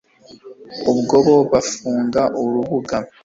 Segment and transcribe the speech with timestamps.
[0.91, 2.97] ubwo bo bafunga urubuga